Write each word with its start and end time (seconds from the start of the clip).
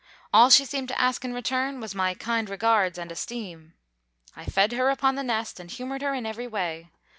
All 0.33 0.49
she 0.49 0.65
seemed 0.65 0.87
to 0.87 0.99
ask 0.99 1.23
in 1.23 1.31
return 1.31 1.79
was 1.79 1.93
my 1.93 2.15
kind 2.15 2.49
regards 2.49 2.97
and 2.97 3.11
esteem. 3.11 3.75
I 4.35 4.45
fed 4.45 4.71
her 4.71 4.89
upon 4.89 5.13
the 5.13 5.21
nest 5.21 5.59
and 5.59 5.69
humored 5.69 6.01
her 6.01 6.15
in 6.15 6.25
every 6.25 6.47
way. 6.47 6.89